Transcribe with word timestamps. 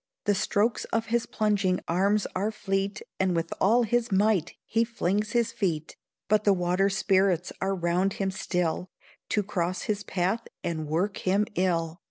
The 0.25 0.33
strokes 0.33 0.85
of 0.85 1.05
his 1.13 1.27
plunging 1.27 1.79
arms 1.87 2.25
are 2.35 2.49
fleet, 2.49 3.03
And 3.19 3.35
with 3.35 3.53
all 3.61 3.83
his 3.83 4.11
might 4.11 4.55
he 4.65 4.83
flings 4.83 5.33
his 5.33 5.51
feet, 5.51 5.95
But 6.27 6.43
the 6.43 6.53
water 6.53 6.89
sprites 6.89 7.53
are 7.61 7.75
round 7.75 8.13
him 8.13 8.31
still, 8.31 8.89
To 9.29 9.43
cross 9.43 9.83
his 9.83 10.03
path 10.03 10.47
and 10.63 10.87
work 10.87 11.17
him 11.17 11.45
ill. 11.53 11.99